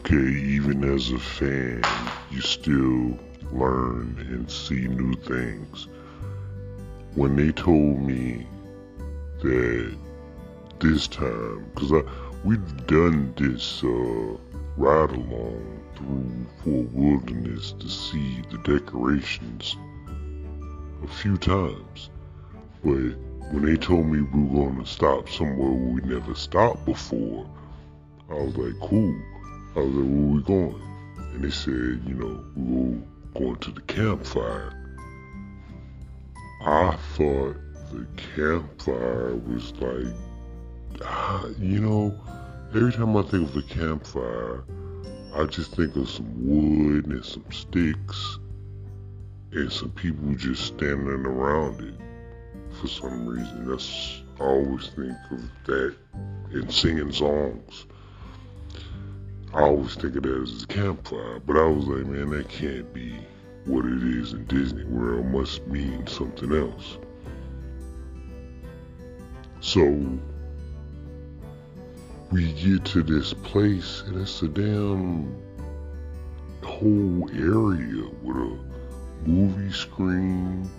okay, 0.00 0.14
even 0.16 0.82
as 0.82 1.10
a 1.10 1.18
fan, 1.18 1.82
you 2.30 2.40
still 2.40 3.18
learn 3.52 4.16
and 4.30 4.50
see 4.50 4.88
new 4.88 5.12
things. 5.14 5.88
When 7.14 7.36
they 7.36 7.52
told 7.52 8.00
me 8.00 8.46
that 9.42 9.96
this 10.78 11.06
time, 11.06 11.66
because 11.74 12.04
we've 12.44 12.86
done 12.86 13.34
this 13.36 13.84
uh, 13.84 14.36
ride 14.78 15.10
along 15.10 15.82
through 15.96 16.46
Fort 16.64 16.92
Wilderness 16.92 17.72
to 17.72 17.88
see 17.88 18.42
the 18.50 18.58
decorations 18.58 19.76
a 21.04 21.08
few 21.08 21.36
times, 21.36 22.08
but 22.82 23.16
when 23.52 23.64
they 23.66 23.76
told 23.76 24.06
me 24.06 24.22
we 24.22 24.44
were 24.44 24.66
going 24.66 24.82
to 24.82 24.90
stop 24.90 25.28
somewhere 25.28 25.70
we 25.70 26.00
never 26.02 26.34
stopped 26.34 26.86
before, 26.86 27.46
I 28.30 28.34
was 28.34 28.56
like, 28.56 28.80
cool. 28.88 29.14
I 29.76 29.80
was 29.80 29.94
like, 29.94 30.04
where 30.04 30.36
we 30.36 30.42
going? 30.42 30.82
And 31.34 31.44
they 31.44 31.50
said, 31.50 32.02
you 32.04 32.14
know, 32.14 32.44
we 32.56 32.74
were 32.74 33.02
going 33.34 33.56
to 33.56 33.70
the 33.70 33.80
campfire. 33.82 34.72
I 36.62 36.96
thought 37.16 37.56
the 37.92 38.06
campfire 38.34 39.36
was 39.36 39.72
like, 39.80 40.12
ah, 41.04 41.46
you 41.58 41.80
know, 41.80 42.18
every 42.74 42.92
time 42.92 43.16
I 43.16 43.22
think 43.22 43.48
of 43.48 43.54
the 43.54 43.62
campfire, 43.62 44.64
I 45.34 45.44
just 45.44 45.76
think 45.76 45.94
of 45.94 46.08
some 46.08 46.34
wood 46.36 47.06
and 47.06 47.24
some 47.24 47.44
sticks 47.50 48.38
and 49.52 49.72
some 49.72 49.90
people 49.90 50.34
just 50.34 50.66
standing 50.66 51.06
around 51.06 51.80
it 51.80 51.94
for 52.80 52.88
some 52.88 53.26
reason. 53.26 53.68
That's 53.68 54.22
I 54.40 54.44
always 54.44 54.88
think 54.88 55.16
of 55.30 55.42
that 55.66 55.94
and 56.52 56.72
singing 56.72 57.12
songs. 57.12 57.86
I 59.52 59.62
always 59.62 59.96
think 59.96 60.14
of 60.14 60.22
that 60.22 60.42
as 60.42 60.62
a 60.62 60.66
campfire, 60.68 61.40
but 61.40 61.56
I 61.56 61.64
was 61.64 61.84
like, 61.86 62.06
man, 62.06 62.30
that 62.30 62.48
can't 62.48 62.92
be 62.94 63.18
what 63.64 63.84
it 63.84 64.02
is 64.02 64.32
in 64.32 64.44
Disney 64.44 64.84
World. 64.84 65.26
Must 65.26 65.66
mean 65.66 66.06
something 66.06 66.54
else. 66.54 66.98
So 69.60 69.82
we 72.30 72.52
get 72.52 72.84
to 72.86 73.02
this 73.02 73.34
place, 73.34 74.04
and 74.06 74.20
it's 74.20 74.40
a 74.42 74.48
damn 74.48 75.34
whole 76.62 77.28
area 77.32 78.08
with 78.22 78.36
a 78.36 78.58
movie 79.26 79.72
screen 79.72 80.70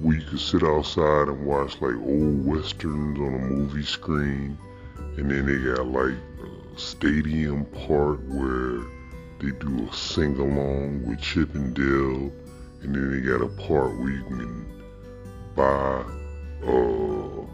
where 0.00 0.16
you 0.16 0.26
could 0.26 0.38
sit 0.38 0.62
outside 0.62 1.28
and 1.28 1.46
watch 1.46 1.80
like 1.80 1.96
old 1.96 2.44
westerns 2.44 3.18
on 3.18 3.34
a 3.34 3.38
movie 3.38 3.84
screen. 3.84 4.58
And 5.16 5.30
then 5.30 5.46
they 5.46 5.74
got 5.74 5.86
like 5.86 6.14
stadium 6.76 7.64
part 7.86 8.22
where 8.24 8.82
they 9.40 9.50
do 9.58 9.88
a 9.88 9.92
sing 9.92 10.38
along 10.38 11.06
with 11.06 11.20
Chip 11.20 11.54
and 11.54 11.74
Dale. 11.74 12.32
And 12.82 12.94
then 12.94 13.10
they 13.10 13.20
got 13.20 13.42
a 13.42 13.48
part 13.48 13.96
where 13.98 14.10
you 14.10 14.24
can 14.24 14.66
buy 15.54 16.04
uh, 16.66 17.46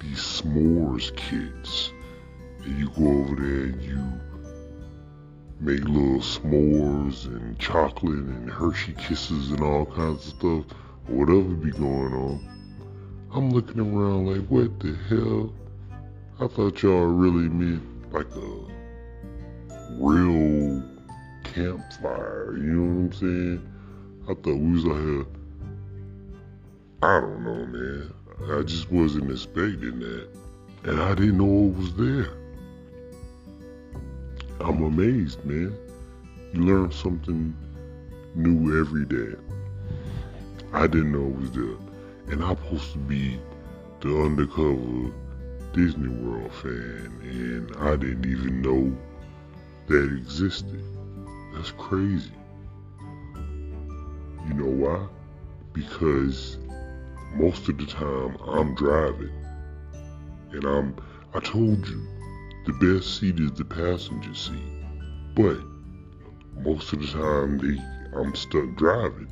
these 0.00 0.18
s'mores 0.18 1.14
kits. 1.16 1.92
And 2.64 2.78
you 2.78 2.90
go 2.90 3.08
over 3.08 3.36
there 3.36 3.64
and 3.66 3.82
you 3.82 4.20
make 5.60 5.80
little 5.80 6.20
s'mores 6.20 7.26
and 7.26 7.58
chocolate 7.58 8.14
and 8.14 8.50
Hershey 8.50 8.94
kisses 8.94 9.50
and 9.50 9.62
all 9.62 9.86
kinds 9.86 10.26
of 10.26 10.34
stuff 10.34 10.64
whatever 11.06 11.42
be 11.42 11.70
going 11.72 12.14
on. 12.14 12.48
I'm 13.32 13.50
looking 13.50 13.80
around 13.80 14.26
like, 14.26 14.46
what 14.48 14.78
the 14.80 14.96
hell? 15.08 15.52
I 16.40 16.46
thought 16.46 16.82
y'all 16.82 17.04
really 17.04 17.48
meant 17.48 17.82
like 18.12 18.30
a 18.36 18.80
real 19.98 20.82
campfire, 21.44 22.56
you 22.56 22.72
know 22.72 22.82
what 22.82 23.00
I'm 23.00 23.12
saying? 23.12 23.72
I 24.24 24.34
thought 24.34 24.56
we 24.56 24.72
was 24.72 24.84
out 24.84 25.00
here. 25.00 25.26
I 27.02 27.20
don't 27.20 27.44
know, 27.44 27.66
man. 27.66 28.12
I 28.58 28.62
just 28.62 28.90
wasn't 28.90 29.30
expecting 29.30 30.00
that. 30.00 30.28
And 30.84 31.00
I 31.00 31.14
didn't 31.14 31.38
know 31.38 31.68
it 31.68 31.76
was 31.76 31.94
there. 31.94 32.32
I'm 34.60 34.82
amazed, 34.82 35.44
man. 35.44 35.76
You 36.52 36.62
learn 36.62 36.92
something 36.92 37.56
new 38.34 38.80
every 38.80 39.04
day. 39.04 39.36
I 40.72 40.86
didn't 40.86 41.12
know 41.12 41.26
it 41.26 41.36
was 41.40 41.50
there. 41.52 42.32
And 42.32 42.44
I'm 42.44 42.56
supposed 42.56 42.92
to 42.92 42.98
be 42.98 43.38
the 44.00 44.22
undercover 44.22 45.12
Disney 45.72 46.08
World 46.08 46.52
fan, 46.52 47.20
and 47.22 47.76
I 47.78 47.94
didn't 47.94 48.26
even 48.26 48.60
know 48.60 48.96
that 49.86 50.16
existed. 50.16 50.82
That's 51.54 51.70
crazy. 51.72 52.32
You 54.48 54.54
know 54.54 54.64
why? 54.66 55.06
Because 55.72 56.58
most 57.34 57.68
of 57.68 57.78
the 57.78 57.86
time 57.86 58.36
I'm 58.48 58.74
driving, 58.74 59.30
and 60.50 60.64
I'm. 60.64 60.96
I 61.32 61.38
told 61.38 61.86
you, 61.86 62.04
the 62.66 62.72
best 62.72 63.20
seat 63.20 63.38
is 63.38 63.52
the 63.52 63.64
passenger 63.64 64.34
seat, 64.34 64.58
but 65.36 65.56
most 66.64 66.92
of 66.92 67.00
the 67.00 67.06
time 67.06 67.58
they, 67.58 67.80
I'm 68.18 68.34
stuck 68.34 68.74
driving. 68.74 69.28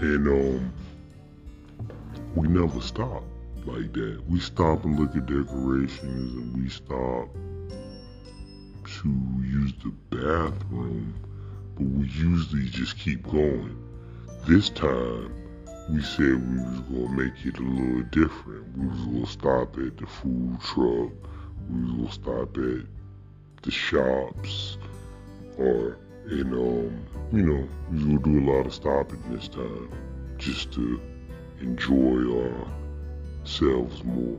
And 0.00 0.28
um, 0.28 0.72
we 2.34 2.46
never 2.48 2.80
stop 2.82 3.24
like 3.68 3.92
that. 3.92 4.22
We 4.28 4.40
stop 4.40 4.84
and 4.84 4.98
look 4.98 5.14
at 5.14 5.26
decorations, 5.26 6.34
and 6.34 6.56
we 6.56 6.68
stop 6.68 7.28
to 9.02 9.08
use 9.42 9.72
the 9.84 9.92
bathroom, 10.10 11.14
but 11.76 11.84
we 11.84 12.06
usually 12.06 12.68
just 12.70 12.98
keep 12.98 13.22
going. 13.24 13.76
This 14.46 14.70
time, 14.70 15.32
we 15.90 16.02
said 16.02 16.40
we 16.50 16.58
was 16.58 16.80
gonna 16.80 17.22
make 17.22 17.44
it 17.44 17.58
a 17.58 17.62
little 17.62 18.02
different. 18.10 18.76
We 18.76 18.86
was 18.86 19.04
gonna 19.04 19.26
stop 19.26 19.78
at 19.78 19.96
the 19.98 20.06
food 20.06 20.60
truck. 20.60 21.12
We 21.70 21.82
was 21.82 21.92
gonna 21.92 22.12
stop 22.12 22.56
at 22.56 22.86
the 23.62 23.70
shops, 23.70 24.78
or 25.58 25.98
and 26.30 26.52
um, 26.54 27.06
you 27.32 27.42
know, 27.42 27.68
we 27.90 28.04
will 28.04 28.22
do 28.22 28.38
a 28.38 28.44
lot 28.50 28.66
of 28.66 28.74
stopping 28.74 29.22
this 29.30 29.48
time 29.48 29.90
just 30.38 30.72
to 30.72 31.00
enjoy 31.60 32.30
ourselves 33.60 34.04
more. 34.04 34.38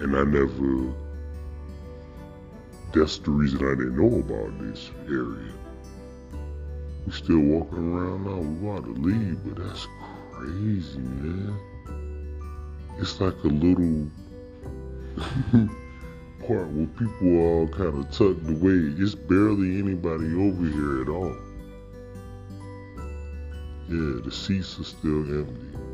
And 0.00 0.16
I 0.16 0.24
never, 0.24 0.92
that's 2.92 3.18
the 3.18 3.30
reason 3.30 3.58
I 3.58 3.74
didn't 3.76 3.96
know 3.96 4.18
about 4.18 4.58
this 4.58 4.90
area. 5.06 5.52
We 7.06 7.12
still 7.12 7.38
walking 7.38 7.94
around 7.94 8.24
now, 8.24 8.36
we 8.36 8.66
want 8.66 8.84
to 8.84 8.92
leave, 9.00 9.38
but 9.44 9.64
that's 9.64 9.86
crazy, 10.32 10.98
man. 10.98 11.56
It's 12.98 13.20
like 13.20 13.36
a 13.44 13.48
little 13.48 14.10
part 16.46 16.68
where 16.68 16.86
people 16.86 17.36
are 17.36 17.60
all 17.60 17.68
kind 17.68 17.98
of 17.98 18.10
tucked 18.10 18.48
away. 18.48 18.92
It's 18.98 19.14
barely 19.14 19.78
anybody 19.78 20.34
over 20.34 20.64
here 20.64 21.02
at 21.02 21.08
all. 21.08 21.36
Yeah, 23.88 24.20
the 24.24 24.30
seats 24.30 24.78
are 24.78 24.84
still 24.84 25.40
empty. 25.40 25.91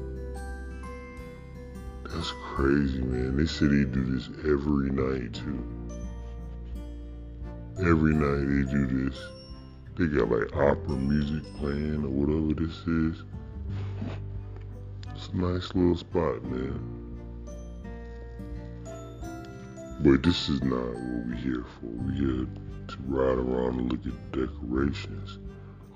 That's 2.09 2.33
crazy, 2.43 3.03
man. 3.03 3.37
They 3.37 3.47
say 3.47 3.67
they 3.67 3.85
do 3.85 4.05
this 4.05 4.29
every 4.45 4.91
night, 4.91 5.35
too. 5.35 5.79
Every 7.81 8.13
night 8.13 8.67
they 8.67 8.73
do 8.73 9.09
this. 9.09 9.19
They 9.97 10.07
got 10.07 10.31
like 10.31 10.55
opera 10.57 10.97
music 10.97 11.45
playing 11.57 12.05
or 12.05 12.09
whatever 12.09 12.55
this 12.55 12.77
is. 12.87 13.23
It's 15.15 15.29
a 15.29 15.37
nice 15.37 15.75
little 15.75 15.97
spot, 15.97 16.43
man. 16.45 16.99
But 20.01 20.23
this 20.23 20.49
is 20.49 20.63
not 20.63 20.79
what 20.79 21.27
we're 21.27 21.35
here 21.35 21.65
for. 21.81 21.87
We're 21.87 22.13
here 22.13 22.47
to 22.89 22.97
ride 23.07 23.39
around 23.39 23.81
and 23.81 23.93
look 23.93 24.07
at 24.07 24.33
decorations. 24.33 25.39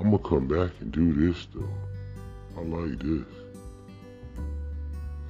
I'm 0.01 0.11
gonna 0.11 0.19
come 0.19 0.49
back 0.49 0.73
and 0.81 0.91
do 0.91 1.13
this 1.13 1.47
though. 1.55 1.69
I 2.57 2.63
like 2.63 2.99
this. 2.99 3.25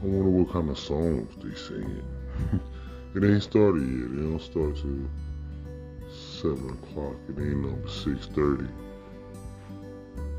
I 0.03 0.07
wonder 0.07 0.31
what 0.31 0.53
kind 0.53 0.69
of 0.69 0.77
songs 0.77 1.33
they 1.37 1.55
singing. 1.55 2.03
it 3.15 3.23
ain't 3.23 3.41
started 3.41 3.83
yet. 3.83 4.11
It 4.11 4.17
don't 4.17 4.41
start 4.41 4.75
till 4.75 5.09
seven 6.11 6.71
o'clock. 6.71 7.15
It 7.29 7.41
ain't 7.41 7.65
number 7.65 7.89
six 7.89 8.27
thirty. 8.27 8.67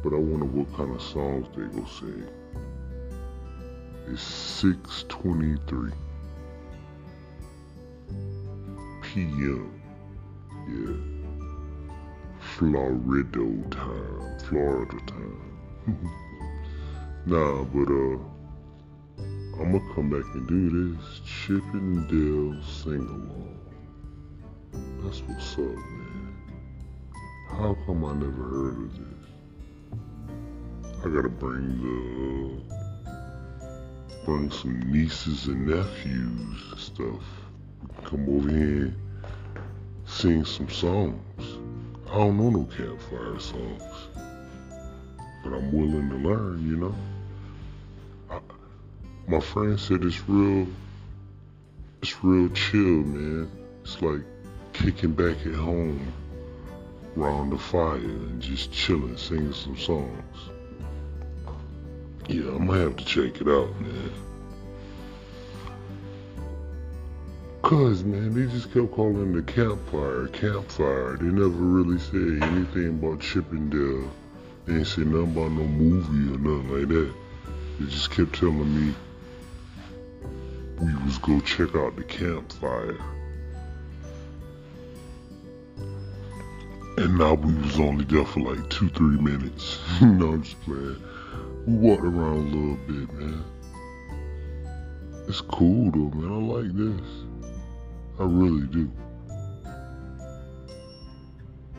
But 0.04 0.12
I 0.12 0.18
wonder 0.18 0.46
what 0.46 0.76
kind 0.76 0.94
of 0.94 1.02
songs 1.02 1.48
they 1.56 1.64
go 1.64 1.86
sing. 1.86 2.28
It's 4.08 4.22
six 4.22 5.06
twenty 5.08 5.56
three. 5.68 5.94
p.m. 9.02 9.82
Yeah. 10.68 11.14
Florida 12.58 13.24
time. 13.70 14.40
Florida 14.40 14.98
time. 15.08 15.40
nah, 17.26 17.64
but 17.64 17.90
uh, 17.90 18.33
I'm 19.64 19.72
gonna 19.72 19.94
come 19.94 20.10
back 20.10 20.26
and 20.34 20.46
do 20.46 20.98
this 20.98 21.22
Chip 21.22 21.64
sing 21.72 23.08
along. 23.08 23.58
That's 25.02 25.22
what's 25.22 25.54
up, 25.54 25.60
man. 25.60 26.36
How 27.48 27.74
come 27.86 28.04
I 28.04 28.14
never 28.14 28.44
heard 28.44 28.78
of 28.78 28.92
this? 28.98 29.30
I 31.00 31.08
gotta 31.08 31.30
bring 31.30 31.80
the 31.80 32.62
bring 34.26 34.52
some 34.52 34.82
nieces 34.92 35.48
and 35.48 35.66
nephews 35.66 36.72
and 36.72 36.80
stuff. 36.80 37.24
Come 38.04 38.28
over 38.28 38.50
here 38.50 38.94
and 38.94 38.98
sing 40.06 40.44
some 40.44 40.70
songs. 40.70 41.58
I 42.12 42.16
don't 42.18 42.36
know 42.38 42.50
no 42.50 42.66
campfire 42.66 43.40
songs, 43.40 44.10
but 45.42 45.54
I'm 45.54 45.72
willing 45.72 46.10
to 46.10 46.18
learn. 46.18 46.68
You 46.70 46.76
know. 46.76 46.96
My 49.26 49.40
friend 49.40 49.80
said 49.80 50.04
it's 50.04 50.28
real. 50.28 50.68
It's 52.02 52.22
real 52.24 52.50
chill, 52.50 52.82
man. 52.82 53.50
It's 53.82 54.02
like 54.02 54.22
kicking 54.74 55.14
back 55.14 55.38
at 55.46 55.56
home 55.56 56.12
around 57.16 57.52
the 57.52 57.58
fire 57.58 57.96
and 57.96 58.42
just 58.42 58.74
chilling, 58.74 59.16
singing 59.16 59.54
some 59.54 59.78
songs. 59.78 60.50
Yeah, 62.28 62.50
I'm 62.50 62.68
gonna 62.68 62.80
have 62.82 62.98
to 62.98 63.06
check 63.06 63.40
it 63.40 63.48
out, 63.48 63.80
man. 63.80 64.12
Cause 67.62 68.04
man, 68.04 68.34
they 68.34 68.52
just 68.52 68.74
kept 68.74 68.92
calling 68.92 69.32
the 69.32 69.42
campfire, 69.42 70.28
campfire. 70.28 71.16
They 71.16 71.28
never 71.28 71.48
really 71.48 71.98
said 71.98 72.44
anything 72.52 72.90
about 72.90 73.22
Chip 73.22 73.50
and 73.54 73.72
Dale. 73.72 74.12
They 74.66 74.80
ain't 74.80 74.88
say 74.88 75.04
nothing 75.04 75.32
about 75.32 75.52
no 75.54 75.64
movie 75.64 76.34
or 76.34 76.38
nothing 76.38 76.78
like 76.78 76.88
that. 76.90 77.14
They 77.80 77.86
just 77.86 78.12
kept 78.12 78.36
telling 78.36 78.88
me 78.88 78.94
we 80.80 80.94
was 81.06 81.18
go 81.20 81.40
check 81.42 81.76
out 81.76 81.96
the 81.96 82.04
campfire. 82.04 82.98
And 86.98 87.18
now 87.18 87.34
we 87.34 87.54
was 87.54 87.80
only 87.80 88.06
there 88.06 88.26
for 88.26 88.42
like 88.42 88.70
two, 88.70 88.90
three 88.90 89.18
minutes. 89.18 89.80
no, 90.02 90.34
I'm 90.34 90.44
just 90.44 90.62
playing. 90.62 91.02
We 91.66 91.74
walked 91.74 92.04
around 92.04 92.38
a 92.38 92.56
little 92.56 92.76
bit, 92.88 93.14
man. 93.14 93.44
It's 95.28 95.42
cool 95.42 95.90
though, 95.92 96.16
man. 96.16 96.32
I 96.32 96.58
like 96.58 96.76
this. 96.76 97.50
I 98.20 98.24
really 98.24 98.68
do. 98.68 98.92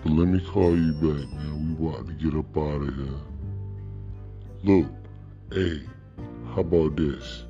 But 0.02 0.12
let 0.12 0.28
me 0.28 0.40
call 0.40 0.76
you 0.76 0.92
back, 0.94 1.30
man. 1.32 1.78
We 1.78 1.86
about 1.88 2.06
to 2.06 2.12
get 2.14 2.34
up 2.34 2.56
out 2.56 2.82
of 2.82 2.94
here. 2.94 3.20
Look, 4.64 4.86
hey, 5.52 5.82
how 6.54 6.60
about 6.62 6.96
this? 6.96 7.44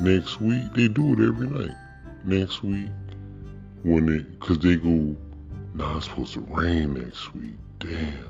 Next 0.00 0.40
week, 0.40 0.72
they 0.74 0.88
do 0.88 1.12
it 1.12 1.28
every 1.28 1.48
night. 1.48 1.76
Next 2.24 2.62
week, 2.62 2.90
when 3.82 4.08
it, 4.08 4.40
cause 4.40 4.58
they 4.58 4.76
go 4.76 5.16
Nah, 5.76 5.98
supposed 5.98 6.34
to 6.34 6.40
rain 6.40 6.94
next 6.94 7.34
week. 7.34 7.56
Damn. 7.80 8.28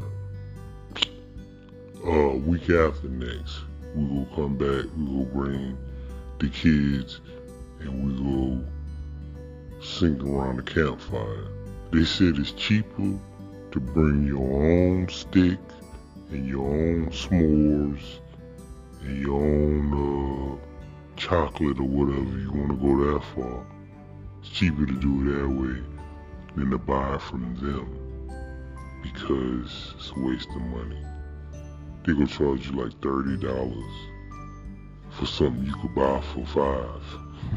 Uh, 2.02 2.37
week 2.38 2.70
after 2.70 3.08
next, 3.08 3.61
we 3.94 4.02
will 4.02 4.26
come 4.34 4.56
back. 4.56 4.87
We 4.96 5.05
will 5.05 5.26
bring 5.26 5.76
the 6.38 6.49
kids, 6.49 7.20
and 7.81 8.02
we 8.02 8.22
will 8.22 8.64
sing 9.82 10.19
around 10.22 10.56
the 10.56 10.62
campfire. 10.62 11.49
They 11.93 12.05
said 12.05 12.38
it's 12.38 12.52
cheaper 12.52 13.12
to 13.72 13.81
bring 13.81 14.26
your 14.26 14.40
own 14.40 15.10
stick 15.10 15.58
and 16.31 16.49
your 16.49 16.67
own 16.67 17.10
s'mores 17.10 18.20
and 19.02 19.20
your 19.20 19.43
own 19.43 19.93
uh, 19.93 20.74
chocolate 21.25 21.81
or 21.81 21.85
whatever 21.85 22.38
you 22.38 22.53
want 22.53 22.69
to 22.69 22.76
go 22.76 23.15
that 23.15 23.25
far. 23.35 23.67
It's 24.41 24.50
cheaper 24.50 24.85
to 24.85 24.93
do 24.93 25.23
it 25.23 25.41
that 25.41 25.49
way 25.49 25.82
than 26.55 26.71
to 26.71 26.76
buy 26.76 27.17
from 27.17 27.56
them 27.56 28.29
because 29.03 29.94
it's 29.97 30.12
a 30.15 30.21
waste 30.21 30.50
of 30.50 30.61
money. 30.61 31.03
They 32.05 32.12
gonna 32.12 32.26
charge 32.26 32.69
you 32.69 32.73
like 32.73 32.93
thirty 33.00 33.38
dollars 33.38 33.94
for 35.12 35.25
something 35.25 35.65
you 35.65 35.75
could 35.76 35.94
buy 35.94 36.21
for 36.21 36.44
five 36.44 37.03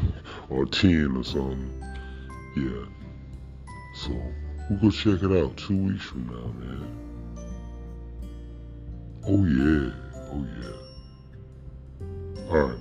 or 0.48 0.64
ten 0.64 1.14
or 1.14 1.24
something. 1.24 1.70
Yeah. 2.56 2.86
So 3.96 4.12
we'll 4.70 4.80
go 4.80 4.90
check 4.90 5.22
it 5.22 5.44
out 5.44 5.58
two 5.58 5.76
weeks 5.76 6.06
from 6.06 6.26
now, 6.26 6.52
man. 6.58 6.88
Oh 9.26 9.44
yeah. 9.44 9.92
Oh 10.32 10.46
yeah. 10.58 10.78
Alright, 12.50 12.78